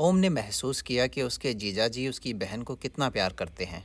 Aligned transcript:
ओम 0.00 0.16
ने 0.16 0.28
महसूस 0.28 0.82
किया 0.82 1.06
कि 1.06 1.22
उसके 1.22 1.54
जीजा 1.54 1.88
जी 1.88 2.08
उसकी 2.08 2.34
बहन 2.34 2.62
को 2.62 2.74
कितना 2.74 3.08
प्यार 3.10 3.32
करते 3.32 3.64
हैं। 3.64 3.82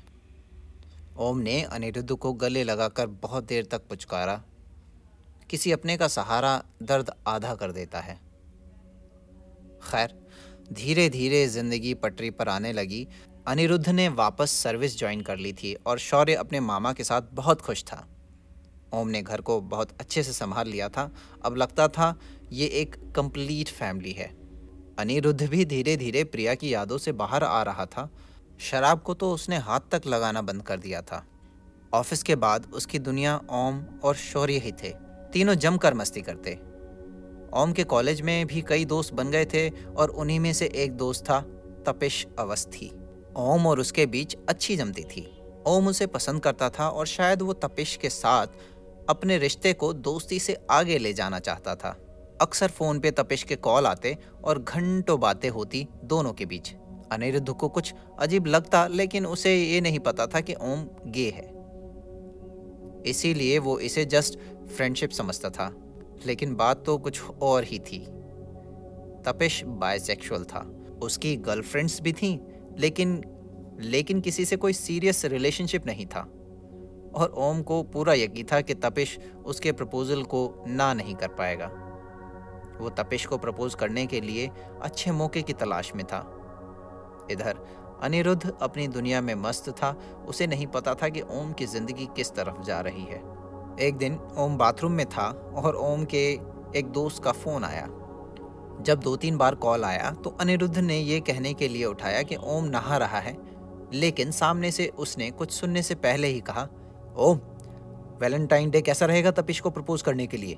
ओम 1.18 1.38
ने 1.38 1.62
अनिरुद्ध 1.62 2.12
को 2.12 2.34
गले 2.34 2.64
लगाकर 2.64 3.08
बहुत 3.08 3.44
देर 3.44 3.66
तक 3.66 3.88
पुचकारा। 3.88 4.44
किसी 5.50 5.72
अपने 5.72 5.98
का 5.98 6.08
सहारा 6.08 6.64
दर्द 6.84 7.12
आधा 7.28 7.56
कर 7.56 7.72
देता 7.72 8.00
है। 8.00 8.16
खैर 9.84 10.14
धीरे 10.74 11.10
धीरे 11.10 11.48
ज़िंदगी 11.48 11.94
पटरी 11.94 12.30
पर 12.30 12.50
आने 12.50 12.74
लगी। 12.74 13.08
अनिरुद्ध 13.48 13.90
ने 13.90 14.08
वापस 14.10 14.52
सर्विस 14.52 15.00
ज्वाइन 15.00 15.22
कर 15.22 15.38
ली 15.38 15.54
थी 15.54 15.74
और 15.74 16.00
शौर्य 16.00 16.34
अपने 16.34 16.60
मामा 16.60 16.94
के 16.94 17.04
साथ 17.04 17.22
बहुत 17.34 17.62
खुश 17.62 17.84
था। 17.84 18.08
ओम 18.94 19.08
ने 19.08 19.22
घर 19.22 19.42
को 19.42 19.62
बहुत 19.62 19.98
अच्छे 20.00 20.24
से 20.24 20.34
संभाल 20.34 20.68
लिया 20.68 20.90
था। 20.90 21.12
अब 21.46 21.58
लगता 21.58 21.88
था, 21.88 22.20
ये 22.52 22.68
एक 22.68 22.96
कंप्लीट 23.16 23.70
फैमिली 23.70 24.12
है। 24.12 24.43
अनिरुद्ध 25.00 25.44
भी 25.44 25.66
धीरे 25.66 25.98
धीरे 25.98 26.24
प्रिया 26.24 26.56
की 26.56 26.74
यादों 26.74 26.98
से 26.98 27.12
बाहर 27.12 27.44
आ 27.44 27.64
रहा 27.64 27.86
था। 27.86 28.10
शराब 28.60 29.02
को 29.02 29.14
तो 29.14 29.32
उसने 29.32 29.58
हाथ 29.58 29.80
तक 29.92 30.02
लगाना 30.08 30.42
बंद 30.42 30.64
कर 30.64 30.80
दिया 30.80 31.02
था। 31.02 31.26
ऑफ़िस 31.94 32.24
के 32.24 32.36
बाद 32.36 32.72
उसकी 32.74 33.00
दुनिया 33.00 33.42
ओम 33.50 33.84
और 34.04 34.16
शौर्य 34.16 34.58
ही 34.58 34.72
थे। 34.72 34.90
तीनों 35.34 35.56
जमकर 35.56 35.94
मस्ती 35.94 36.22
करते। 36.22 36.54
ओम 37.54 37.74
के 37.74 37.84
कॉलेज 37.84 38.22
में 38.22 38.48
भी 38.48 38.62
कई 38.62 38.86
दोस्त 38.86 39.14
बन 39.14 39.32
गए 39.32 39.46
थे 39.46 39.70
और 39.70 40.10
उन्हीं 40.10 40.40
में 40.40 40.54
से 40.54 40.66
एक 40.76 40.92
दोस्त 40.92 41.24
था 41.24 41.42
तपिश 41.88 42.28
अवस्थी। 42.40 42.92
ओम 43.38 43.68
और 43.68 43.80
उसके 43.80 44.06
बीच 44.06 44.38
अच्छी 44.50 44.76
जमती 44.76 45.04
थी। 45.04 45.40
ओम 45.68 45.88
उसे 45.88 46.08
पसंद 46.08 46.42
करता 46.42 46.70
था 46.70 46.90
और 46.90 47.08
शायद 47.08 47.42
वो 47.42 47.54
तपिश 47.54 47.96
के 48.02 48.10
साथ 48.10 48.48
अपने 49.10 49.38
रिश्ते 49.38 49.74
को 49.74 49.94
दोस्ती 49.94 50.40
से 50.40 50.58
आगे 50.72 50.98
ले 50.98 51.14
जाना 51.14 51.40
चाहता 51.40 51.76
था। 51.76 51.98
अक्सर 52.42 52.68
फ़ोन 52.68 53.00
पे 53.00 53.12
तपिश 53.12 53.44
के 53.44 53.56
कॉल 53.56 53.86
आते 53.86 54.18
और 54.44 54.60
घंटों 54.60 55.20
बातें 55.20 55.50
होती 55.50 55.88
दोनों 56.04 56.34
के 56.34 56.46
बीच। 56.46 56.76
अनिरुद्ध 57.12 57.50
को 57.50 57.70
कुछ 57.70 57.94
अजीब 58.20 58.46
लगता, 58.46 58.88
लेकिन 58.88 59.26
उसे 59.26 59.64
ये 59.64 59.82
नहीं 59.82 60.00
पता 60.00 60.28
था 60.28 60.42
कि 60.42 60.54
ओम 60.54 60.88
गे 61.06 61.30
है। 61.30 61.54
इसीलिए 63.10 63.60
वो 63.60 63.80
इसे 63.80 64.06
जस्ट 64.06 64.40
फ्रेंडशिप 64.68 65.10
समझता 65.10 65.50
था, 65.50 65.76
लेकिन 66.26 66.56
बात 66.56 66.86
तो 66.86 66.98
कुछ 66.98 67.24
और 67.24 67.64
ही 67.64 67.80
थी। 67.80 68.00
तपिश 69.26 69.64
बायसेक्सुअल 69.64 70.44
था। 70.44 70.86
उसकी 71.02 71.36
गर्लफ्रेंड्स 71.36 72.02
भी 72.02 72.14
थीं, 72.14 72.40
लेकिन 72.78 73.24
लेकिन 73.80 74.22
किसी 74.22 74.46
से 74.46 74.56
कोई 74.56 74.74
सीरियस 74.74 75.26
रिलेशनशिप 75.26 75.86
नहीं 75.86 76.06
था। 76.06 76.22
और 77.16 77.34
ओम 77.38 77.62
को 77.62 77.84
पूरा 77.84 78.14
यकीन 78.14 78.46
था 78.52 78.62
कि 78.62 78.74
तपिश 78.74 79.20
उसके 79.46 79.72
प्रपोजल 79.72 80.24
को 80.24 80.64
ना 80.68 80.94
नहीं 80.94 81.16
कर 81.16 81.28
पाएगा। 81.28 81.83
वो 82.80 82.90
तपिश 82.90 83.26
को 83.26 83.38
प्रपोज 83.38 83.76
करने 83.76 84.06
के 84.06 84.22
लिए 84.22 84.50
अच्छे 84.82 85.12
मौके 85.12 85.42
की 85.42 85.54
तलाश 85.54 85.92
में 85.96 86.06
था। 86.06 86.20
इधर, 87.32 87.60
अनिरुद्ध 88.04 88.54
अपनी 88.62 88.88
दुनिया 88.88 89.22
में 89.22 89.34
मस्त 89.36 89.70
था, 89.72 89.96
उसे 90.28 90.48
नहीं 90.48 90.68
पता 90.68 90.94
था 90.94 91.10
कि 91.10 91.22
ओम 91.22 91.52
की 91.54 91.66
ज़िंदगी 91.66 92.08
किस 92.16 92.32
तरफ़ 92.32 92.62
जा 92.62 92.80
रही 92.82 93.04
है। 93.04 93.22
एक 93.80 93.98
दिन 93.98 94.20
ओम 94.38 94.58
बाथरूम 94.58 94.92
में 94.92 95.06
था 95.06 95.30
और 95.56 95.76
ओम 95.76 96.04
के 96.06 96.28
एक 96.76 96.92
दोस्त 96.92 97.24
का 97.24 97.32
फ़ोन 97.34 97.64
आया। 97.64 97.88
जब 98.82 99.00
दो 99.00 99.16
तीन 99.16 99.38
बार 99.38 99.56
कॉल 99.56 99.84
आया 99.86 100.12
तो 100.14 100.30
अनिरुद्ध 100.42 100.78
ने 100.78 100.98
यह 100.98 101.20
कहने 101.20 101.54
के 101.54 101.68
लिए 101.68 101.86
उठाया 101.86 102.22
कि 102.22 102.36
ओम 102.36 102.66
नहा 102.66 102.98
रहा 102.98 103.20
है, 103.20 103.36
लेकिन 103.94 104.32
सामने 104.32 104.72
से 104.72 104.88
उसने 104.98 105.30
कुछ 105.32 105.52
सुनने 105.52 105.82
से 105.82 105.96
पहले 105.98 106.28
ही 106.28 106.40
कहा, 106.40 106.68
ओम, 107.18 107.38
वैलेंटाइन 108.22 108.70
डे 108.70 108.82
कैसा 108.82 109.06
रहेगा 109.06 109.32
तपिश 109.32 109.60
को 109.60 109.70
प्रपोज 109.70 110.02
करने 110.02 110.28
के 110.28 110.38
लिए? 110.38 110.58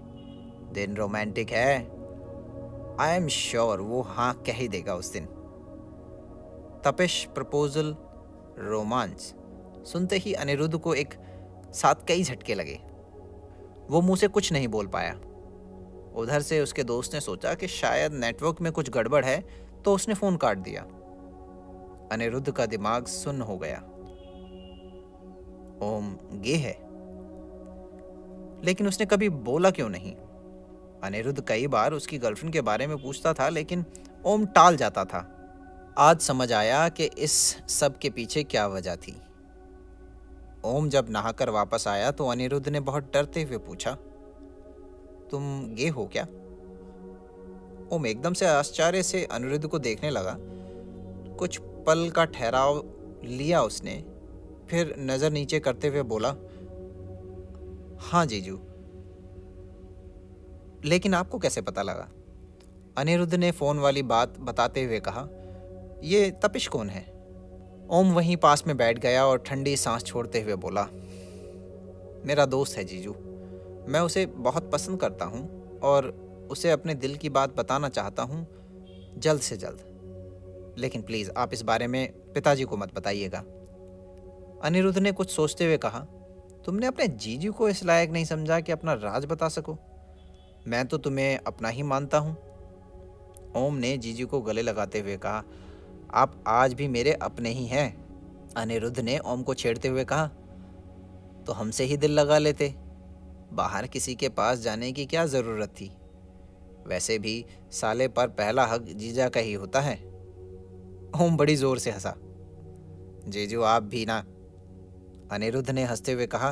दिन 0.74 0.96
रोमांटिक 0.96 1.52
है 1.52 1.80
आई 3.00 3.16
एम 3.16 3.28
श्योर 3.28 3.82
वो 3.82 4.02
हाँ 4.02 4.34
कह 4.34 4.54
ही 4.54 4.68
देगा 4.68 4.96
उस 4.96 5.14
दिन। 5.14 5.26
तपिश 6.86 7.28
प्रपोजल 7.36 7.96
रोमांस 8.60 9.34
सुनते 9.88 10.18
ही 10.18 10.34
अनिरुद्ध 10.34 10.78
को 10.78 10.94
एक 10.94 11.14
साथ 11.74 11.96
कई 12.08 12.24
झटके 12.24 12.54
लगे। 12.54 12.80
वो 13.90 14.02
मुँह 14.02 14.18
से 14.18 14.28
कुछ 14.28 14.52
नहीं 14.52 14.68
बोल 14.68 14.88
पाया। 14.88 15.14
उधर 16.16 16.42
से 16.42 16.62
उसके 16.62 16.84
दोस्त 16.84 17.14
ने 17.14 17.20
सोचा 17.20 17.54
कि 17.54 17.68
शायद 17.68 18.14
नेटवर्क 18.14 18.62
में 18.62 18.72
कुछ 18.72 18.90
गड़बड़ 18.90 19.26
है 19.26 19.42
तो 19.86 19.94
उसने 19.94 20.14
फ़ोन 20.14 20.38
काट 20.38 20.58
दिया। 20.58 20.82
अनिरुद्ध 22.12 22.52
का 22.52 22.66
दिमाग 22.66 23.06
सुन्न 23.06 23.42
हो 23.42 23.58
गया। 23.58 23.78
ओम 25.82 26.18
गे 26.34 26.56
है। 26.56 26.74
लेकिन 28.66 28.88
उसने 28.88 29.06
कभी 29.06 29.30
बोला 29.30 29.72
क्यों 29.72 29.90
नहीं? 29.90 30.16
अनिरुद्ध 31.06 31.44
कई 31.48 31.68
बार 31.68 31.94
उसकी 31.94 32.18
गर्लफ्रेंड 32.18 32.54
के 32.54 32.62
बारे 32.64 32.88
में 32.88 32.98
पूछता 32.98 33.34
था, 33.34 33.50
लेकिन 33.50 33.86
ओम 34.26 34.46
टाल 34.48 34.78
जाता 34.78 35.06
था। 35.06 35.32
आज 35.98 36.20
समझ 36.22 36.52
आया 36.54 36.88
कि 36.90 37.06
इस 37.06 37.34
सब 37.72 37.98
के 37.98 38.10
पीछे 38.10 38.44
क्या 38.46 38.66
वजह 38.68 38.96
थी। 38.98 39.16
ओम 40.66 40.90
जब 40.90 41.10
नहाकर 41.10 41.50
वापस 41.52 41.88
आया 41.88 42.10
तो 42.12 42.28
अनिरुद्ध 42.28 42.68
ने 42.70 42.80
बहुत 42.82 43.12
डरते 43.14 43.44
हुए 43.44 43.58
पूछा, 43.60 43.92
तुम 45.32 45.44
गे 45.76 45.88
हो 45.90 46.06
क्या? 46.08 46.24
ओम 47.92 48.06
एकदम 48.08 48.34
से 48.34 48.46
आश्चर्य 48.48 49.04
से 49.04 49.24
अनिरुद्ध 49.26 49.68
को 49.68 49.80
देखने 49.80 50.10
लगा। 50.10 50.36
कुछ 51.38 51.60
पल 51.88 52.10
का 52.10 52.26
ठहराव 52.28 52.84
लिया 53.24 53.62
उसने, 53.64 53.94
फिर 54.70 54.96
नज़र 55.00 55.32
नीचे 55.32 55.60
करते 55.60 55.88
हुए 55.88 56.02
बोला 56.06 56.30
हाँ 58.02 58.26
जीजू 58.26 58.60
लेकिन 60.86 61.14
आपको 61.14 61.40
कैसे 61.40 61.62
पता 61.62 61.82
लगा? 61.82 62.08
अनिरुद्ध 62.98 63.36
ने 63.36 63.52
फ़ोन 63.52 63.80
वाली 63.80 64.04
बात 64.04 64.40
बताते 64.40 64.84
हुए 64.84 65.00
कहा, 65.00 65.28
ये 66.04 66.30
तपिश 66.44 66.68
कौन 66.68 66.90
है? 66.90 67.02
ओम 67.92 68.12
वहीं 68.14 68.38
पास 68.38 68.64
में 68.68 68.78
बैठ 68.78 69.00
गया 69.00 69.26
और 69.26 69.38
ठंडी 69.38 69.78
सांस 69.78 70.04
छोड़ते 70.04 70.42
हुए 70.42 70.56
बोला, 70.56 70.84
मेरा 72.26 72.46
दोस्त 72.46 72.78
है 72.78 72.84
जीजू। 72.84 73.12
मैं 73.88 74.00
उसे 74.00 74.26
बहुत 74.26 74.72
पसंद 74.72 75.00
करता 75.00 75.26
हूँ 75.26 75.80
और 75.80 76.08
उसे 76.52 76.72
अपने 76.72 76.94
दिल 76.94 77.16
की 77.16 77.30
बात 77.30 77.56
बताना 77.56 77.90
चाहता 77.90 78.24
हूँ 78.24 78.46
जल्द 79.18 79.42
से 79.42 79.58
जल्द। 79.58 80.76
लेकिन 80.78 81.02
प्लीज़, 81.02 81.32
आप 81.38 81.54
इस 81.54 81.62
बारे 81.62 81.88
में 81.88 82.14
पिताजी 82.34 82.64
को 82.64 82.78
मत 82.78 82.96
बताइएगा। 82.96 83.40
अनिरुद्ध 84.64 84.98
ने 85.00 85.12
कुछ 85.12 85.30
सोचते 85.30 85.66
हुए 85.66 85.78
कहा, 85.78 86.00
तुमने 86.66 86.88
अपने 86.88 87.08
जीजू 87.08 87.52
को 87.52 87.70
इस 87.70 87.84
लायक 87.86 88.10
नहीं 88.10 88.26
समझा 88.26 88.60
कि 88.60 88.72
अपना 88.72 88.94
राज 88.94 89.26
बता 89.26 89.50
सको? 89.50 89.78
मैं 90.68 90.86
तो 90.86 90.98
तुम्हें 90.98 91.38
अपना 91.38 91.70
ही 91.70 91.84
मानता 91.84 92.18
हूँ। 92.18 92.36
ओम 93.58 93.76
ने 93.76 93.98
जीजू 93.98 94.28
को 94.28 94.42
गले 94.42 94.62
लगाते 94.62 95.00
हुए 95.00 95.18
कहा, 95.18 95.44
आप 96.12 96.44
आज 96.48 96.74
भी 96.74 96.88
मेरे 96.88 97.14
अपने 97.14 97.50
ही 97.50 97.66
हैं। 97.66 98.54
अनिरुद्ध 98.58 99.00
ने 99.00 99.18
ओम 99.20 99.44
को 99.44 99.54
छेड़ते 99.54 99.88
हुए 99.88 100.04
कहा 100.04 100.28
तो 101.46 101.54
हमसे 101.54 101.84
ही 101.84 101.98
दिल 101.98 102.12
लगा 102.12 102.38
लेते। 102.38 102.74
बाहर 103.54 103.88
किसी 103.88 104.16
के 104.16 104.30
पास 104.30 104.60
जाने 104.60 104.92
की 104.92 105.06
क्या 105.06 105.26
ज़रूरत 105.26 105.70
थी? 105.72 105.92
वैसे 106.88 107.18
भी 107.20 107.46
साले 107.72 108.08
पर 108.08 108.28
पहला 108.30 108.66
हक 108.66 108.82
जीजा 108.94 109.28
का 109.30 109.40
ही 109.40 109.54
होता 109.54 109.82
है। 109.82 109.96
ओम 111.18 111.38
बड़ी 111.38 111.56
ज़ोर 111.56 111.80
से 111.80 111.92
हंसा, 111.92 112.14
जीजू 113.28 113.62
आप 113.64 113.84
भी 113.84 114.06
ना। 114.06 114.18
अनिरुद्ध 115.32 115.70
ने 115.72 115.84
हँसते 115.84 116.12
हुए 116.12 116.26
कहा, 116.28 116.52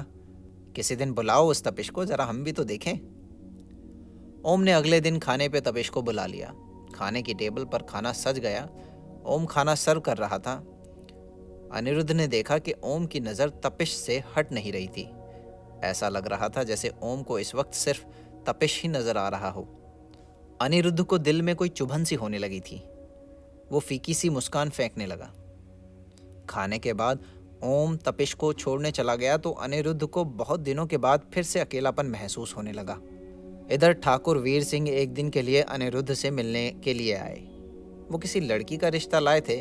किसी 0.75 0.96
दिन 0.96 1.12
बुलाओ 1.13 1.47
उस 1.47 1.63
तपिश 1.63 1.90
को, 1.90 2.06
जरा 2.06 2.25
हम 2.25 2.44
भी 2.44 2.52
तो 2.52 2.63
देखें। 2.63 2.94
ओम 4.45 4.61
ने 4.61 4.71
अगले 4.71 4.99
दिन 5.01 5.19
खाने 5.19 5.47
पे 5.49 5.59
तपिश 5.61 5.89
को 5.89 6.01
बुला 6.01 6.25
लिया। 6.25 6.53
खाने 6.95 7.21
की 7.21 7.33
टेबल 7.33 7.65
पर 7.65 7.81
खाना 7.81 8.11
सज 8.11 8.39
गया। 8.39 8.67
ओम 9.25 9.45
खाना 9.45 9.75
सर्व 9.75 9.99
कर 9.99 10.17
रहा 10.17 10.37
था। 10.37 10.55
अनिरुद्ध 11.73 12.11
ने 12.11 12.27
देखा 12.27 12.57
कि 12.57 12.73
ओम 12.83 13.05
की 13.05 13.19
नज़र 13.19 13.49
तपिश 13.63 13.93
से 13.93 14.23
हट 14.37 14.51
नहीं 14.51 14.71
रही 14.71 14.87
थी। 14.87 15.07
ऐसा 15.83 16.09
लग 16.09 16.27
रहा 16.27 16.49
था 16.49 16.63
जैसे 16.63 16.91
ओम 17.03 17.23
को 17.23 17.39
इस 17.39 17.53
वक्त 17.55 17.73
सिर्फ़ 17.73 18.03
तपिश 18.45 18.81
ही 18.83 18.89
नज़र 18.89 19.17
आ 19.17 19.27
रहा 19.29 19.49
हो। 19.49 19.67
अनिरुद्ध 20.61 21.03
को 21.03 21.17
दिल 21.17 21.41
में 21.41 21.55
कोई 21.55 21.69
चुभन 21.69 22.03
सी 22.03 22.15
होने 22.15 22.37
लगी 22.37 22.59
थी। 22.59 22.84
वो 23.72 23.79
फीकी 23.79 24.13
सी 24.13 24.29
मुस्कान 24.29 24.69
फेंकने 24.69 25.05
लगा। 25.05 25.31
खाने 26.49 26.79
के 26.79 26.93
बाद 26.93 27.23
ओम 27.63 27.96
तपिश 27.97 28.34
को 28.34 28.53
छोड़ने 28.53 28.91
चला 28.91 29.16
गया 29.16 29.37
तो 29.37 29.51
अनिरुद्ध 29.51 30.05
को 30.05 30.23
बहुत 30.25 30.59
दिनों 30.59 30.85
के 30.85 30.97
बाद 30.97 31.29
फिर 31.34 31.43
से 31.43 31.59
अकेलापन 31.59 32.05
महसूस 32.05 32.55
होने 32.57 32.72
लगा। 32.72 32.99
इधर 33.71 33.93
ठाकुर 33.93 34.37
वीर 34.37 34.63
सिंह 34.63 34.89
एक 34.89 35.13
दिन 35.13 35.29
के 35.29 35.41
लिए 35.41 35.61
अनिरुद्ध 35.61 36.13
से 36.13 36.31
मिलने 36.31 36.69
के 36.83 36.93
लिए 36.93 37.13
आए। 37.15 37.39
वो 38.11 38.17
किसी 38.17 38.39
लड़की 38.39 38.77
का 38.77 38.87
रिश्ता 38.87 39.19
लाए 39.19 39.41
थे, 39.41 39.59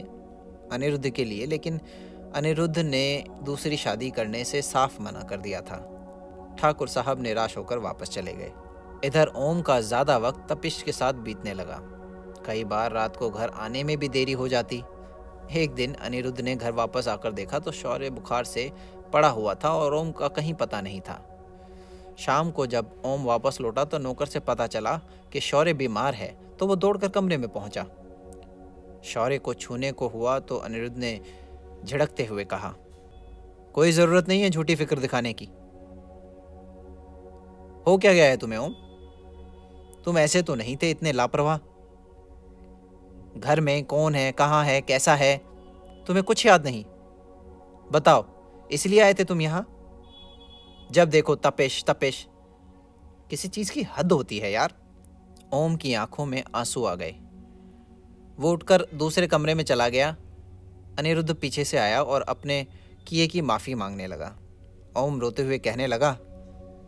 अनिरुद्ध 0.72 1.10
के 1.10 1.24
लिए, 1.24 1.46
लेकिन 1.46 1.80
अनिरुद्ध 2.34 2.78
ने 2.78 3.24
दूसरी 3.44 3.76
शादी 3.76 4.10
करने 4.10 4.44
से 4.44 4.62
साफ़ 4.62 5.00
मना 5.02 5.22
कर 5.22 5.36
दिया 5.36 5.60
था। 5.60 6.56
ठाकुर 6.58 6.88
साहब 6.88 7.22
निराश 7.22 7.56
होकर 7.56 7.78
वापस 7.78 8.10
चले 8.10 8.32
गए। 8.32 8.52
इधर 9.04 9.32
ओम 9.36 9.60
का 9.62 9.80
ज़्यादा 9.80 10.16
वक्त 10.18 10.46
तपिश 10.52 10.82
के 10.82 10.92
साथ 10.92 11.12
बीतने 11.12 11.54
लगा। 11.54 11.80
कई 12.46 12.64
बार 12.64 12.92
रात 12.92 13.16
को 13.16 13.30
घर 13.30 13.48
आने 13.48 13.84
में 13.84 13.96
भी 13.96 14.08
देरी 14.08 14.32
हो 14.32 14.48
जाती। 14.48 14.82
एक 15.56 15.74
दिन 15.74 15.94
अनिरुद्ध 15.94 16.40
ने 16.40 16.56
घर 16.56 16.72
वापस 16.72 17.08
आकर 17.08 17.32
देखा 17.32 17.58
तो 17.58 17.72
शौर्य 17.72 18.10
बुखार 18.10 18.44
से 18.44 18.70
पड़ा 19.12 19.28
हुआ 19.28 19.54
था 19.54 19.70
और 19.70 19.94
ओम 19.94 20.12
का 20.12 20.28
कहीं 20.28 20.54
पता 20.54 20.80
नहीं 20.80 21.00
था। 21.00 21.31
शाम 22.24 22.50
को 22.50 22.66
जब 22.66 22.92
ओम 23.04 23.24
वापस 23.24 23.58
लौटा 23.60 23.84
तो 23.84 23.98
नौकर 23.98 24.26
से 24.26 24.40
पता 24.40 24.66
चला 24.66 24.96
कि 25.32 25.40
शौर्य 25.40 25.72
बीमार 25.74 26.14
है 26.14 26.28
तो 26.58 26.66
वो 26.66 26.76
दौड़कर 26.76 27.08
कमरे 27.08 27.36
में 27.36 27.48
पहुँचा। 27.48 27.84
शौर्य 29.04 29.38
को 29.38 29.54
छूने 29.54 29.92
को 29.92 30.08
हुआ 30.08 30.38
तो 30.40 30.56
अनिरुद्ध 30.58 30.96
ने 30.98 31.20
झिड़कते 31.84 32.24
हुए 32.24 32.44
कहा, 32.44 32.74
कोई 33.74 33.92
ज़रूरत 33.92 34.28
नहीं 34.28 34.42
है 34.42 34.50
झूठी 34.50 34.74
फ़िक्र 34.74 34.98
दिखाने 34.98 35.32
की। 35.32 35.48
हो 37.86 37.96
क्या 37.98 38.12
गया 38.12 38.24
है 38.24 38.36
तुम्हें, 38.36 38.58
ओम? 38.58 38.74
तुम 40.04 40.18
ऐसे 40.18 40.42
तो 40.42 40.54
नहीं 40.54 40.76
थे 40.76 40.90
इतने 40.90 41.12
लापरवाह। 41.12 41.58
घर 43.38 43.60
में 43.60 43.84
कौन 43.84 44.14
है, 44.14 44.30
कहाँ 44.32 44.64
है, 44.64 44.80
कैसा 44.80 45.14
है, 45.14 45.36
तुम्हें 46.06 46.24
कुछ 46.24 46.44
याद 46.46 46.64
नहीं। 46.64 46.84
बताओ, 47.90 48.24
इसलिए 48.70 49.00
आए 49.00 49.14
थे 49.14 49.24
तुम 49.24 49.40
यहाँ? 49.40 49.66
जब 50.92 51.08
देखो 51.08 51.34
तपेश 51.34 51.84
तपेश। 51.86 52.26
किसी 53.30 53.48
चीज़ 53.48 53.72
की 53.72 53.82
हद 53.82 54.12
होती 54.12 54.38
है 54.38 54.52
यार। 54.52 54.74
ओम 55.52 55.76
की 55.76 55.94
आँखों 55.94 56.26
में 56.26 56.44
आँसू 56.54 56.84
आ 56.84 56.94
गए। 56.94 57.14
वो 58.38 58.52
उठकर 58.52 58.86
दूसरे 58.94 59.26
कमरे 59.26 59.54
में 59.54 59.64
चला 59.64 59.88
गया। 59.88 60.16
अनिरुद्ध 60.98 61.34
पीछे 61.34 61.64
से 61.64 61.78
आया 61.78 62.02
और 62.02 62.22
अपने 62.22 62.66
किए 63.08 63.26
की 63.26 63.40
माफ़ी 63.40 63.74
मांगने 63.74 64.06
लगा। 64.06 64.38
ओम 64.96 65.20
रोते 65.20 65.42
हुए 65.42 65.58
कहने 65.58 65.86
लगा, 65.86 66.18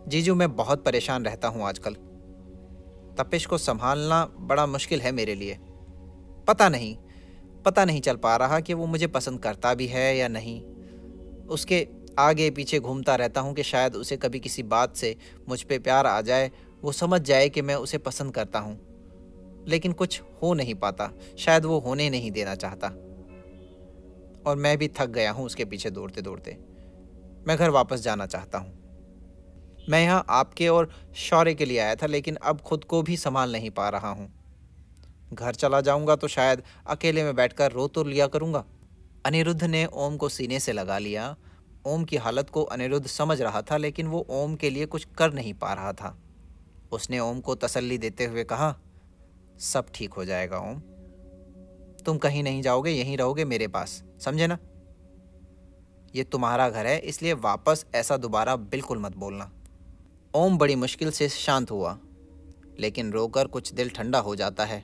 जीजू, 0.08 0.34
मैं 0.34 0.56
बहुत 0.56 0.84
परेशान 0.84 1.24
रहता 1.24 1.48
हूँ 1.48 1.64
आजकल। 1.64 1.94
तपिश 3.18 3.46
को 3.46 3.58
संभालना 3.58 4.24
बड़ा 4.24 4.66
मुश्किल 4.66 5.00
है 5.00 5.12
मेरे 5.12 5.34
लिए। 5.34 5.58
पता 6.48 6.68
नहीं 6.68 6.96
पता 7.64 7.84
नहीं 7.84 8.00
चल 8.00 8.16
पा 8.16 8.36
रहा 8.36 8.60
कि 8.60 8.74
वो 8.74 8.86
मुझे 8.86 9.06
पसंद 9.06 9.40
करता 9.40 9.74
भी 9.74 9.86
है 9.86 10.16
या 10.16 10.28
नहीं। 10.28 10.62
उसके 11.46 11.88
आगे 12.18 12.50
पीछे 12.50 12.80
घूमता 12.80 13.14
रहता 13.16 13.40
हूँ 13.40 13.54
कि 13.54 13.62
शायद 13.62 13.94
उसे 13.94 14.16
कभी 14.16 14.40
किसी 14.40 14.62
बात 14.62 14.96
से 14.96 15.16
मुझ 15.48 15.62
पर 15.62 15.78
प्यार 15.78 16.06
आ 16.06 16.20
जाए, 16.20 16.50
वो 16.82 16.92
समझ 16.92 17.20
जाए 17.20 17.48
कि 17.48 17.62
मैं 17.62 17.74
उसे 17.74 17.98
पसंद 17.98 18.34
करता 18.34 18.58
हूँ। 18.58 18.78
लेकिन 19.68 19.92
कुछ 19.92 20.20
हो 20.42 20.54
नहीं 20.54 20.74
पाता, 20.74 21.10
शायद 21.38 21.64
वो 21.64 21.78
होने 21.78 22.10
नहीं 22.10 22.30
देना 22.30 22.54
चाहता। 22.54 22.88
और 24.46 24.56
मैं 24.56 24.78
भी 24.78 24.88
थक 24.88 25.06
गया 25.06 25.30
हूँ 25.30 25.46
उसके 25.46 25.64
पीछे 25.64 25.90
दौड़ते 25.90 26.22
दौड़ते। 26.22 26.56
मैं 27.46 27.56
घर 27.56 27.70
वापस 27.70 28.00
जाना 28.00 28.26
चाहता 28.26 28.58
हूँ। 28.58 28.72
मैं 29.88 30.02
यहाँ 30.02 30.24
आपके 30.28 30.68
और 30.68 30.90
शौर्य 31.16 31.54
के 31.54 31.64
लिए 31.64 31.78
आया 31.78 31.94
था, 31.94 32.06
लेकिन 32.06 32.36
अब 32.36 32.60
खुद 32.60 32.84
को 32.84 33.02
भी 33.02 33.16
संभाल 33.16 33.52
नहीं 33.52 33.70
पा 33.70 33.88
रहा 33.88 34.08
हूँ। 34.08 34.28
घर 35.32 35.54
चला 35.54 35.80
जाऊँगा 35.80 36.16
तो 36.16 36.28
शायद 36.28 36.62
अकेले 36.86 37.24
में 37.24 37.34
बैठकर 37.36 37.72
रो 37.72 37.86
तो 37.88 38.04
लिया 38.04 38.26
करूँगा। 38.26 38.64
अनिरुद्ध 39.26 39.64
ने 39.64 39.86
ओम 39.86 40.16
को 40.16 40.28
सीने 40.28 40.60
से 40.60 40.72
लगा 40.72 40.98
लिया 40.98 41.36
ओम 41.86 42.04
की 42.04 42.16
हालत 42.16 42.50
को 42.50 42.62
अनिरुद्ध 42.62 43.06
समझ 43.06 43.42
रहा 43.42 43.62
था, 43.62 43.76
लेकिन 43.76 44.06
वो 44.06 44.26
ओम 44.30 44.54
के 44.54 44.70
लिए 44.70 44.86
कुछ 44.86 45.04
कर 45.04 45.32
नहीं 45.32 45.54
पा 45.54 45.72
रहा 45.72 45.92
था। 45.92 46.18
उसने 46.92 47.18
ओम 47.18 47.40
को 47.40 47.54
तसल्ली 47.54 47.98
देते 47.98 48.24
हुए 48.24 48.44
कहा, 48.44 48.78
सब 49.60 49.86
ठीक 49.94 50.14
हो 50.14 50.24
जाएगा, 50.24 50.58
ओम। 50.58 50.80
तुम 52.04 52.18
कहीं 52.18 52.42
नहीं 52.42 52.62
जाओगे, 52.62 52.90
यहीं 52.90 53.16
रहोगे 53.16 53.44
मेरे 53.44 53.68
पास, 53.68 54.04
समझे 54.20 54.46
ना? 54.46 54.58
ये 56.14 56.24
तुम्हारा 56.24 56.70
घर 56.70 56.86
है, 56.86 56.98
इसलिए 56.98 57.32
वापस 57.32 57.86
ऐसा 57.94 58.16
दोबारा 58.16 58.56
बिल्कुल 58.56 58.98
मत 58.98 59.16
बोलना। 59.16 59.52
ओम 60.34 60.58
बड़ी 60.58 60.74
मुश्किल 60.74 61.10
से 61.10 61.28
शांत 61.28 61.70
हुआ, 61.70 61.98
लेकिन 62.80 63.12
रोकर 63.12 63.46
कुछ 63.46 63.72
दिल 63.72 63.90
ठंडा 63.90 64.18
हो 64.18 64.36
जाता 64.36 64.64
है। 64.64 64.80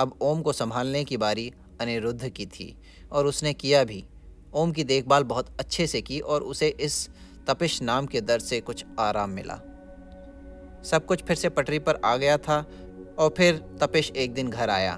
अब 0.00 0.18
ओम 0.22 0.42
को 0.42 0.52
संभालने 0.52 1.04
की 1.04 1.16
बारी 1.16 1.52
अनिरुद्ध 1.80 2.28
की 2.28 2.46
थी, 2.46 2.76
और 3.12 3.26
उसने 3.26 3.52
किया 3.52 3.84
भी। 3.84 4.04
ओम 4.54 4.72
की 4.72 4.84
देखभाल 4.84 5.24
बहुत 5.24 5.48
अच्छे 5.60 5.86
से 5.86 6.00
की 6.02 6.18
और 6.20 6.42
उसे 6.42 6.68
इस 6.80 7.08
तपिश 7.46 7.80
नाम 7.82 8.06
के 8.06 8.20
दर्द 8.20 8.42
से 8.42 8.60
कुछ 8.60 8.84
आराम 8.98 9.30
मिला। 9.30 9.54
सब 10.84 11.06
कुछ 11.06 11.22
फिर 11.22 11.36
से 11.36 11.48
पटरी 11.48 11.78
पर 11.78 12.00
आ 12.04 12.16
गया 12.16 12.36
था 12.38 12.58
और 13.18 13.34
फिर 13.36 13.56
तपिश 13.80 14.10
एक 14.10 14.32
दिन 14.34 14.50
घर 14.50 14.70
आया। 14.70 14.94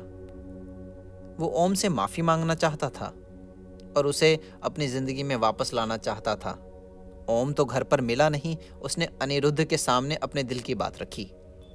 वो 1.39 1.47
ओम 1.57 1.75
से 1.75 1.89
माफ़ी 1.89 2.23
मांगना 2.23 2.55
चाहता 2.55 2.89
था 2.91 3.13
और 3.97 4.07
उसे 4.07 4.39
अपनी 4.63 4.87
ज़िंदगी 4.89 5.23
में 5.23 5.37
वापस 5.37 5.73
लाना 5.75 5.97
चाहता 5.97 6.35
था। 6.37 6.51
ओम 7.31 7.53
तो 7.53 7.65
घर 7.65 7.83
पर 7.83 8.01
मिला 8.01 8.29
नहीं, 8.29 8.57
उसने 8.83 9.09
अनिरुद्ध 9.23 9.65
के 9.65 9.77
सामने 9.77 10.15
अपने 10.15 10.43
दिल 10.43 10.61
की 10.61 10.75
बात 10.75 11.01
रखी। 11.03 11.31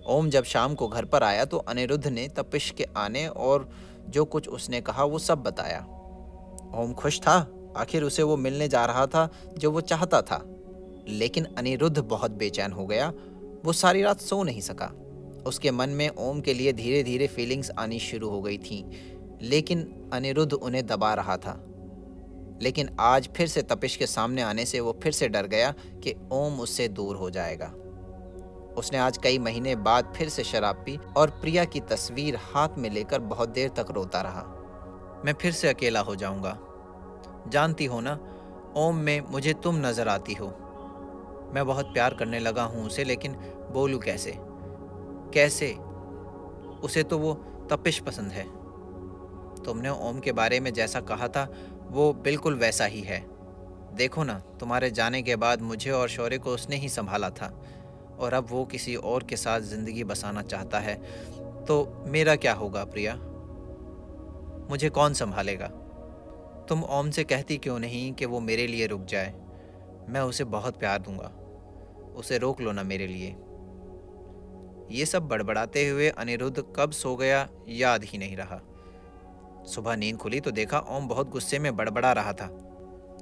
ओम 0.08 0.30
जब 0.30 0.44
शाम 0.44 0.76
को 0.76 0.88
घर 0.88 1.06
पर 1.06 1.24
आया 1.24 1.46
तो 1.46 1.58
अनिरुद्ध 1.60 2.08
ने 2.08 2.28
तपिश 2.28 2.70
के 2.78 2.86
आने 2.98 3.28
और 3.28 3.70
जो 4.10 4.26
कुछ 4.26 4.48
उसने 4.50 4.82
कहा 4.82 5.04
वो 5.04 5.20
सब 5.20 5.44
बताया। 5.44 5.80
ओम 6.76 6.94
खुश 6.94 7.20
था 7.20 7.40
आखिर 7.78 8.04
उसे 8.04 8.24
वो 8.24 8.38
मिलने 8.38 8.68
जा 8.68 8.86
रहा 8.86 9.06
था 9.08 9.32
जो 9.58 9.72
वो 9.72 9.82
चाहता 9.82 10.22
था। 10.22 10.46
लेकिन 11.08 11.44
अनिरुद्ध 11.44 12.00
बहुत 12.00 12.32
बेचैन 12.32 12.72
हो 12.72 12.86
गया। 12.86 13.14
वो 13.66 13.74
सारी 13.74 14.02
रात 14.02 14.22
सो 14.22 14.44
नहीं 14.44 14.62
सका। 14.62 14.98
उसके 15.46 15.72
मन 15.72 15.90
में 15.90 16.10
ओम 16.10 16.42
के 16.42 16.54
लिए 16.54 16.74
धीरे 16.74 17.04
धीरे 17.04 17.28
फीलिंग्स 17.28 17.72
आनी 17.72 18.00
शुरू 18.00 18.30
हो 18.30 18.42
गई 18.42 18.58
थी। 18.58 18.92
लेकिन 19.42 20.10
अनिरुद्ध 20.14 20.54
उन्हें 20.54 20.88
दबा 20.88 21.14
रहा 21.14 21.38
था। 21.38 21.68
लेकिन 22.62 22.98
आज 23.00 23.30
फिर 23.36 23.48
से 23.48 23.62
तपिश 23.62 23.96
के 23.96 24.08
सामने 24.08 24.42
आने 24.42 24.66
से 24.66 24.80
वो 24.80 25.00
फिर 25.04 25.12
से 25.12 25.28
डर 25.28 25.48
गया 25.48 25.72
कि 25.72 26.16
ओम 26.32 26.60
उससे 26.60 26.88
दूर 26.88 27.16
हो 27.16 27.30
जाएगा। 27.30 27.74
उसने 28.78 28.98
आज 28.98 29.18
कई 29.18 29.38
महीने 29.38 29.76
बाद 29.76 30.14
फिर 30.16 30.30
से 30.30 30.44
शराब 30.44 30.76
पी 30.76 31.00
और 31.18 31.30
प्रिया 31.30 31.66
की 31.66 31.80
तस्वीर 31.80 32.36
हाथ 32.36 32.70
में 32.78 32.90
लेकर 32.90 33.20
बहुत 33.20 33.50
देर 33.50 33.70
तक 33.70 33.86
रोता 33.92 34.22
रहा। 34.22 34.58
मैं 35.26 35.34
फिर 35.34 35.52
से 35.52 35.70
अकेला 35.70 36.00
हो 36.00 36.16
जाऊँगा। 36.16 36.60
जानती 37.48 37.86
हो 37.86 38.02
ना? 38.02 38.20
ओम 38.76 38.96
में 38.96 39.22
मुझे 39.22 39.54
तुम 39.54 39.76
नज़र 39.76 40.08
आती 40.08 40.34
हो। 40.34 40.48
मैं 41.54 41.66
बहुत 41.66 41.86
प्यार 41.86 42.14
करने 42.14 42.40
लगा 42.40 42.64
हूँ 42.64 42.86
उसे, 42.86 43.04
लेकिन 43.04 43.34
बोलूँ 43.72 44.00
कैसे? 44.00 44.34
कैसे? 45.34 45.74
उसे 46.84 47.04
तो 47.04 47.18
वो 47.18 47.34
तपिश 47.70 48.00
पसंद 48.00 48.32
है। 48.32 48.44
तुमने 49.64 49.90
ओम 49.90 50.20
के 50.20 50.32
बारे 50.32 50.60
में 50.60 50.74
जैसा 50.74 51.02
कहा 51.02 51.28
था, 51.28 51.54
वो 51.88 52.14
बिल्कुल 52.14 52.56
वैसा 52.56 52.86
ही 52.86 53.02
है। 53.02 53.26
देखो 53.94 54.24
ना, 54.24 54.34
तुम्हारे 54.34 54.92
जाने 54.92 55.22
के 55.22 55.36
बाद 55.36 55.62
मुझे 55.62 55.92
और 55.92 56.10
शौर्य 56.10 56.38
को 56.38 56.50
उसने 56.50 56.76
ही 56.76 56.90
संभाला 56.90 57.30
था। 57.30 57.62
और 58.20 58.34
अब 58.34 58.48
वो 58.50 58.66
किसी 58.66 58.96
और 58.96 59.24
के 59.24 59.36
साथ 59.36 59.60
ज़िंदगी 59.60 60.04
बसाना 60.04 60.42
चाहता 60.42 60.80
है। 60.80 60.96
तो 61.66 62.04
मेरा 62.08 62.36
क्या 62.36 62.54
होगा 62.54 62.84
प्रिया? 62.84 63.16
मुझे 64.70 64.90
कौन 64.90 65.14
संभालेगा? 65.14 65.72
तुम 66.72 66.84
ओम 66.84 67.10
से 67.12 67.24
कहती 67.24 67.58
क्यों 67.58 67.80
नहीं 67.80 68.14
कि 68.14 68.26
वो 68.26 68.40
मेरे 68.40 68.68
लिए 68.68 68.88
रुक 68.88 69.06
जाए? 69.06 69.34
मैं 70.10 70.20
उसे 70.20 70.44
बहुत 70.44 70.80
प्यार 70.80 71.00
दूँगा। 71.00 71.28
उसे 72.16 72.38
रोक 72.38 72.62
लो 72.62 72.72
ना 72.72 72.84
मेरे 72.84 73.08
लिए। 73.08 73.28
ये 75.00 75.06
सब 75.06 75.28
बड़बड़ाते 75.28 75.90
हुए 75.90 76.10
अनिरुद्ध 76.10 76.64
कब 76.76 76.92
सो 76.92 77.16
गया 77.16 77.50
याद 77.68 78.04
ही 78.04 78.18
नहीं 78.18 78.38
रहा। 78.38 78.62
सुबह 79.68 79.96
नींद 79.96 80.18
खुली 80.18 80.40
तो 80.40 80.52
देखा 80.52 80.80
ओम 80.80 81.08
बहुत 81.08 81.30
गुस्से 81.30 81.60
में 81.60 81.76
बड़बड़ा 81.76 82.12
रहा 82.12 82.34
था। 82.34 82.48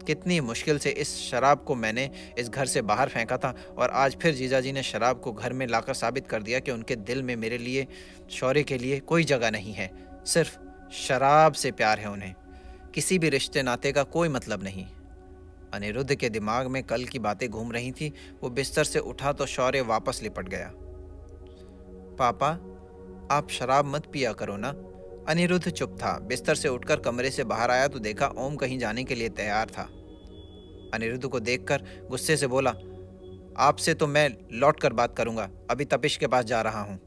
कितनी 0.07 0.39
मुश्किल 0.39 0.79
से 0.79 0.89
इस 0.89 1.17
शराब 1.17 1.63
को 1.63 1.75
मैंने 1.75 2.33
इस 2.37 2.49
घर 2.49 2.65
से 2.65 2.81
बाहर 2.81 3.09
फेंका 3.09 3.37
था 3.37 3.55
और 3.77 3.89
आज 3.89 4.17
फिर 4.17 4.33
जीजा 4.33 4.59
जी 4.59 4.71
ने 4.71 4.83
शराब 4.83 5.21
को 5.21 5.31
घर 5.31 5.53
में 5.53 5.67
लाकर 5.67 5.93
साबित 5.93 6.27
कर 6.27 6.43
दिया 6.43 6.59
कि 6.59 6.71
उनके 6.71 6.95
दिल 6.95 7.23
में 7.23 7.35
मेरे 7.35 7.57
लिए, 7.57 7.87
शौर्य 8.29 8.63
के 8.63 8.77
लिए 8.77 8.99
कोई 8.99 9.23
जगह 9.23 9.51
नहीं 9.51 9.73
है। 9.73 9.91
सिर्फ़ 10.25 10.57
शराब 10.91 11.53
से 11.53 11.71
प्यार 11.71 11.99
है 11.99 12.09
उन्हें। 12.09 12.35
किसी 12.95 13.19
भी 13.19 13.29
रिश्ते 13.29 13.61
नाते 13.63 13.91
का 13.91 14.03
कोई 14.05 14.29
मतलब 14.29 14.63
नहीं। 14.63 14.85
अनिरुद्ध 15.73 16.15
के 16.15 16.29
दिमाग 16.29 16.67
में 16.67 16.81
कल 16.83 17.03
की 17.05 17.19
बातें 17.19 17.47
घूम 17.49 17.71
रही 17.71 17.91
थी, 17.91 18.11
वो 18.43 18.49
बिस्तर 18.49 18.83
से 18.83 18.99
उठा 18.99 19.31
तो 19.33 19.45
शौर्य 19.45 19.81
वापस 19.83 20.19
लिपट 20.23 20.49
गया। 20.49 20.71
पापा, 22.19 22.49
आप 23.31 23.49
शराब 23.49 23.85
मत 23.85 24.05
पिया 24.13 24.31
करो 24.33 24.55
ना। 24.57 24.69
अनिरुद्ध 25.29 25.69
चुप 25.69 25.97
था, 25.97 26.17
बिस्तर 26.19 26.55
से 26.55 26.69
उठकर 26.69 26.99
कमरे 26.99 27.29
से 27.31 27.43
बाहर 27.43 27.71
आया 27.71 27.87
तो 27.87 27.99
देखा 27.99 28.27
ओम 28.37 28.55
कहीं 28.55 28.77
जाने 28.79 29.03
के 29.03 29.15
लिए 29.15 29.29
तैयार 29.31 29.69
था। 29.69 29.83
अनिरुद्ध 30.93 31.25
को 31.25 31.39
देखकर 31.39 31.83
गुस्से 32.09 32.37
से 32.37 32.47
बोला, 32.47 32.69
आपसे 33.59 33.93
तो 33.93 34.07
मैं 34.07 34.29
लौट 34.53 34.79
कर 34.79 34.93
बात 34.93 35.15
करूँगा, 35.17 35.49
अभी 35.71 35.85
तपिश 35.85 36.17
के 36.17 36.27
पास 36.27 36.45
जा 36.45 36.61
रहा 36.61 36.81
हूँ। 36.81 36.99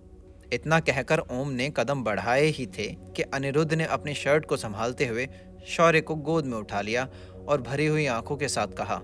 इतना 0.53 0.79
कहकर 0.81 1.19
ओम 1.33 1.51
ने 1.51 1.69
कदम 1.77 2.03
बढ़ाए 2.05 2.47
ही 2.47 2.67
थे 2.69 2.87
कि 3.17 3.23
अनिरुद्ध 3.25 3.73
ने 3.75 3.85
अपनी 3.87 4.15
शर्ट 4.15 4.47
को 4.47 4.57
संभालते 4.57 5.07
हुए 5.07 5.27
शौर्य 5.67 6.01
को 6.01 6.15
गोद 6.17 6.47
में 6.47 6.57
उठा 6.59 6.81
लिया 6.81 7.09
और 7.49 7.61
भरी 7.61 7.87
हुई 7.87 8.07
आँखों 8.07 8.37
के 8.37 8.49
साथ 8.49 8.69
कहा, 8.69 9.01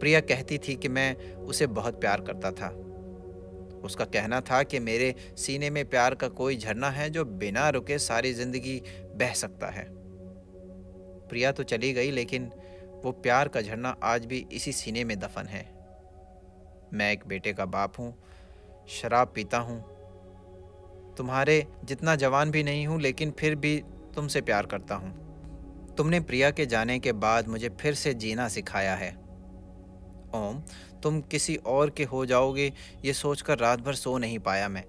प्रिया 0.00 0.20
कहती 0.20 0.58
थी 0.58 0.74
कि 0.74 0.88
मैं 0.88 1.36
उसे 1.36 1.66
बहुत 1.68 2.00
प्यार 2.00 2.20
करता 2.20 2.50
था। 2.50 2.68
उसका 3.84 4.04
कहना 4.04 4.40
था 4.40 4.62
कि 4.62 4.78
मेरे 4.80 5.14
सीने 5.36 5.70
में 5.70 5.84
प्यार 5.84 6.14
का 6.14 6.28
कोई 6.30 6.56
झरना 6.56 6.90
है 6.90 7.08
जो 7.10 7.24
बिना 7.24 7.68
रुके 7.68 7.98
सारी 7.98 8.32
ज़िंदगी 8.32 8.80
बह 9.14 9.32
सकता 9.32 9.66
है। 9.66 9.86
प्रिया 11.28 11.52
तो 11.52 11.62
चली 11.62 11.92
गई, 11.92 12.10
लेकिन 12.10 12.50
वो 13.04 13.12
प्यार 13.12 13.48
का 13.48 13.60
झरना 13.60 13.96
आज 14.02 14.26
भी 14.26 14.46
इसी 14.52 14.72
सीने 14.72 15.04
में 15.04 15.18
दफन 15.18 15.46
है। 15.46 15.64
मैं 16.92 17.12
एक 17.12 17.26
बेटे 17.26 17.52
का 17.52 17.64
बाप 17.66 17.98
हूँ, 17.98 18.14
शराब 18.90 19.32
पीता 19.34 19.58
हूँ। 19.58 19.80
तुम्हारे 21.16 21.66
जितना 21.84 22.16
जवान 22.16 22.50
भी 22.50 22.62
नहीं 22.62 22.86
हूँ, 22.86 23.00
लेकिन 23.00 23.30
फिर 23.30 23.54
भी 23.54 23.82
तुमसे 24.14 24.40
प्यार 24.40 24.66
करता 24.66 24.94
हूँ। 24.94 25.22
तुमने 25.94 26.20
प्रिया 26.20 26.50
के 26.50 26.66
जाने 26.66 26.98
के 26.98 27.12
बाद 27.12 27.48
मुझे 27.48 27.68
फिर 27.68 27.94
से 27.94 28.14
जीना 28.14 28.48
सिखाया 28.48 28.94
है। 28.94 29.12
ओम, 30.34 30.62
तुम 31.02 31.20
किसी 31.20 31.56
और 31.56 31.90
के 31.90 32.04
हो 32.04 32.26
जाओगे, 32.26 32.72
ये 33.04 33.12
सोचकर 33.12 33.58
रात 33.58 33.80
भर 33.80 33.94
सो 33.94 34.18
नहीं 34.18 34.38
पाया 34.38 34.68
मैं। 34.68 34.84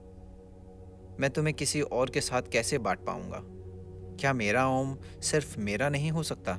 मैं 1.19 1.29
तुम्हें 1.29 1.55
किसी 1.55 1.81
और 1.81 2.09
के 2.09 2.21
साथ 2.21 2.41
कैसे 2.41 2.77
बांट 2.77 2.99
पाऊँगा? 2.99 3.39
क्या 4.19 4.33
मेरा 4.33 4.67
ओम 4.67 4.97
सिर्फ़ 5.21 5.59
मेरा 5.59 5.89
नहीं 5.89 6.11
हो 6.11 6.23
सकता? 6.23 6.57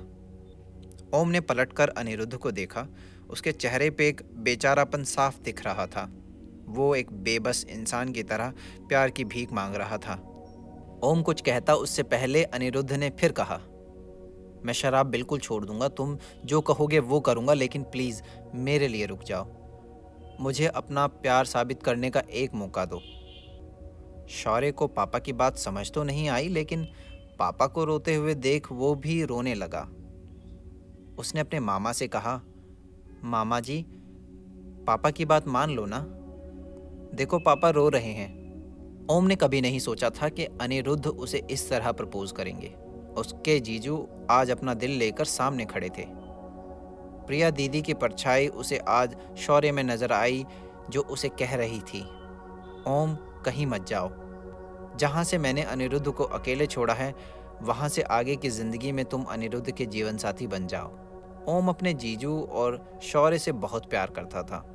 ओम 1.15 1.29
ने 1.29 1.41
पलटकर 1.41 1.89
अनिरुद्ध 1.89 2.37
को 2.37 2.51
देखा। 2.51 2.87
उसके 3.31 3.53
चेहरे 3.53 3.91
पे 3.91 4.09
एक 4.09 4.23
बेचारापन 4.35 5.05
साफ़ 5.05 5.41
दिख 5.41 5.65
रहा 5.65 5.87
था। 5.87 6.13
वो 6.67 6.95
एक 6.95 7.13
बेबस 7.13 7.67
इंसान 7.71 8.13
की 8.13 8.23
तरह 8.23 8.53
प्यार 8.89 9.11
की 9.11 9.25
भीख 9.25 9.53
मांग 9.53 9.75
रहा 9.75 9.99
था। 9.99 10.34
ओम 11.05 11.23
कुछ 11.23 11.41
कहता 11.41 11.75
उससे 11.75 12.03
पहले 12.03 12.45
अनिरुद्ध 12.45 12.93
ने 12.93 13.11
फिर 13.11 13.33
कहा, 13.33 13.61
मैं 14.65 14.73
शराब 14.73 15.07
बिल्कुल 15.07 15.39
छोड़ 15.39 15.65
दूँगा, 15.65 15.89
तुम 15.89 16.19
जो 16.45 16.61
कहोगे 16.61 16.99
वो 16.99 17.21
करूँगा, 17.21 17.53
लेकिन 17.53 17.83
प्लीज़ 17.83 18.23
मेरे 18.55 18.89
लिए 18.89 19.07
रुक 19.07 19.23
जाओ। 19.23 19.47
मुझे 20.41 20.67
अपना 20.67 21.07
प्यार 21.07 21.45
साबित 21.45 21.83
करने 21.83 22.11
का 22.11 22.23
एक 22.31 22.55
मौका 22.55 22.85
दो। 22.85 23.01
शौर्य 24.29 24.73
को 24.73 24.87
पापा 24.87 25.19
की 25.19 25.33
बात 25.33 25.57
समझ 25.57 25.91
तो 25.91 26.05
नहीं 26.05 26.29
आई, 26.29 26.49
लेकिन 26.49 26.89
पापा 27.39 27.67
को 27.67 27.85
रोते 27.85 28.15
हुए 28.15 28.35
देख 28.35 28.73
वो 28.73 28.95
भी 28.95 29.25
रोने 29.25 29.55
लगा। 29.55 29.89
उसने 31.19 31.41
अपने 31.41 31.61
मामा 31.61 31.93
से 31.93 32.09
कहा, 32.09 32.41
मामा 33.25 33.61
जी, 33.61 33.85
पापा 34.87 35.11
की 35.11 35.25
बात 35.25 35.49
मान 35.49 35.71
लो 35.71 35.87
ना? 35.87 36.05
देखो 37.17 37.39
पापा 37.39 37.71
रो 37.71 37.89
रहे 37.89 38.13
हैं। 38.13 38.44
ओम 39.11 39.25
ने 39.25 39.37
कभी 39.37 39.61
नहीं 39.61 39.79
सोचा 39.79 40.11
था 40.11 40.29
कि 40.29 40.45
अनिरुद्ध 40.45 41.07
उसे 41.07 41.43
इस 41.51 41.71
तरह 41.71 41.93
प्रपोज 41.93 42.33
करेंगे। 42.33 42.69
उसके 43.17 43.61
जीजू 43.61 44.09
आज 44.31 44.51
अपना 44.51 44.75
दिल 44.75 44.91
लेकर 44.91 45.25
सामने 45.25 45.65
खड़े 45.65 45.89
थे। 45.89 46.05
प्रिया 47.27 47.51
दीदी 47.51 47.83
की 47.83 47.95
परछाई 47.95 48.49
उसे 48.49 48.79
आज 48.79 49.17
शौर्य 49.39 49.73
में 49.73 49.83
नज़र 49.85 50.13
आई, 50.13 50.45
जो 50.91 51.03
उसे 51.03 51.29
कह 51.29 51.55
रही 51.57 51.81
थी, 51.81 52.03
ओम, 52.87 53.15
कहीं 53.45 53.67
मत 53.67 53.87
जाओ। 53.87 54.11
जहाँ 54.97 55.25
से 55.25 55.39
मैंने 55.39 55.63
अनिरुद्ध 55.63 56.11
को 56.11 56.25
अकेले 56.25 56.67
छोड़ा 56.67 56.95
है, 56.95 57.15
वहाँ 57.63 57.89
से 57.89 58.03
आगे 58.03 58.37
की 58.37 58.51
ज़िंदगी 58.51 58.93
में 58.93 59.05
तुम 59.05 59.25
अनिरुद्ध 59.25 59.71
के 59.71 59.87
जीवन 59.87 60.17
साथी 60.17 60.47
बन 60.47 60.67
जाओ। 60.67 60.93
ओम 61.49 61.69
अपने 61.69 61.95
जीजू 61.95 62.41
और 62.43 63.01
शौर्य 63.03 63.39
से 63.39 63.53
बहुत 63.53 63.91
प्यार 63.91 64.11
करता 64.11 64.43
था। 64.43 64.67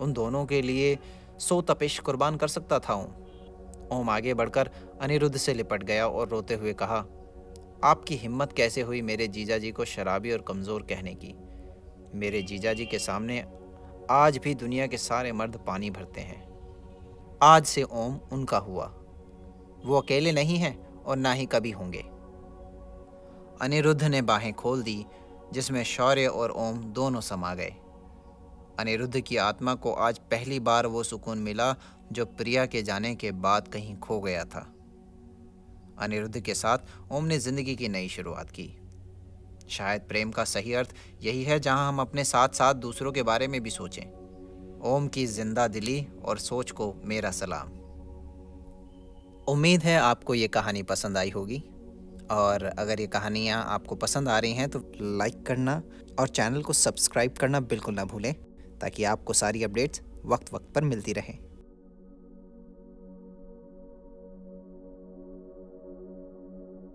उन 0.00 0.12
दोनों 0.12 0.46
के 0.46 0.62
लिए 0.62 0.98
सो 1.38 1.60
तपिश 1.62 1.98
कुर्बान 1.98 2.36
कर 2.36 2.48
सकता 2.48 2.78
था 2.78 2.94
ओम। 2.94 3.21
ओम 3.92 4.10
आगे 4.10 4.34
बढ़कर 4.34 4.70
अनिरुद्ध 5.00 5.36
से 5.36 5.54
लिपट 5.54 5.82
गया 5.82 6.06
और 6.06 6.28
रोते 6.28 6.54
हुए 6.54 6.72
कहा, 6.72 7.04
आपकी 7.84 8.16
हिम्मत 8.16 8.52
कैसे 8.52 8.82
हुई 8.82 9.02
मेरे 9.02 9.26
जीजा 9.28 9.58
जी 9.58 9.70
को 9.72 9.84
शराबी 9.84 10.32
और 10.32 10.40
कमज़ोर 10.40 10.82
कहने 10.82 11.14
की? 11.14 11.34
मेरे 12.14 12.42
जीजा 12.42 12.72
जी 12.72 12.86
के 12.86 12.98
सामने 12.98 13.44
आज 14.10 14.38
भी 14.38 14.54
दुनिया 14.54 14.86
के 14.86 14.96
सारे 14.96 15.32
मर्द 15.32 15.56
पानी 15.66 15.90
भरते 15.90 16.20
हैं। 16.20 16.40
आज 17.42 17.64
से 17.64 17.82
ओम 17.82 18.18
उनका 18.32 18.58
हुआ। 18.58 18.84
वो 19.84 20.00
अकेले 20.00 20.32
नहीं 20.32 20.56
हैं 20.56 21.02
और 21.02 21.16
ना 21.16 21.32
ही 21.32 21.46
कभी 21.46 21.70
होंगे। 21.70 22.04
अनिरुद्ध 23.60 24.02
ने 24.04 24.22
बाहें 24.22 24.52
खोल 24.52 24.82
दी, 24.82 25.04
जिसमें 25.52 25.82
शौर्य 25.84 26.26
और 26.26 26.50
ओम 26.50 26.78
दोनों 26.92 27.20
समा 27.20 27.54
गए। 27.54 27.74
अनिरुद्ध 28.78 29.20
की 29.20 29.36
आत्मा 29.36 29.74
को 29.74 29.92
आज 29.92 30.18
पहली 30.30 30.60
बार 30.60 30.86
वो 30.86 31.02
सुकून 31.02 31.38
मिला 31.38 31.70
जो 32.12 32.24
प्रिया 32.26 32.64
के 32.66 32.82
जाने 32.82 33.14
के 33.14 33.30
बाद 33.40 33.68
कहीं 33.68 33.96
खो 33.96 34.20
गया 34.20 34.44
था। 34.44 34.66
अनिरुद्ध 35.98 36.40
के 36.40 36.54
साथ 36.54 37.12
ओम 37.12 37.24
ने 37.24 37.38
ज़िंदगी 37.38 37.74
की 37.76 37.88
नई 37.88 38.08
शुरुआत 38.08 38.50
की। 38.50 38.70
शायद 39.70 40.02
प्रेम 40.02 40.30
का 40.30 40.44
सही 40.44 40.72
अर्थ 40.74 40.94
यही 41.22 41.42
है 41.44 41.58
जहाँ 41.60 41.88
हम 41.88 42.00
अपने 42.00 42.24
साथ 42.24 42.48
साथ 42.54 42.74
दूसरों 42.76 43.12
के 43.12 43.22
बारे 43.22 43.48
में 43.48 43.60
भी 43.60 43.70
सोचें। 43.70 44.02
ओम 44.84 45.06
की 45.08 45.26
ज़िंदा 45.28 45.66
दिली 45.68 46.00
और 46.24 46.38
सोच 46.38 46.70
को 46.70 46.94
मेरा 47.04 47.30
सलाम। 47.30 47.68
उम्मीद 49.48 49.82
है 49.82 49.98
आपको 49.98 50.34
ये 50.34 50.48
कहानी 50.48 50.82
पसंद 50.84 51.18
आई 51.18 51.30
होगी। 51.30 51.62
और 52.30 52.64
अगर 52.64 53.00
ये 53.00 53.06
कहानियाँ 53.06 53.62
आपको 53.68 53.96
पसंद 53.96 54.28
आ 54.28 54.38
रही 54.38 54.52
हैं 54.52 54.68
तो 54.68 54.78
लाइक 55.00 55.44
करना 55.46 55.82
और 56.20 56.28
चैनल 56.28 56.62
को 56.62 56.72
सब्सक्राइब 56.72 57.32
करना 57.32 57.60
बिल्कुल 57.62 57.94
ना 57.94 58.04
भूलें, 58.04 58.34
ताकि 58.80 59.04
आपको 59.04 59.32
सारी 59.32 59.62
अपडेट्स 59.62 60.02
वक्त 60.26 60.52
वक्त 60.54 60.72
पर 60.74 60.84
मिलती 60.84 61.12
रहें। 61.12 61.38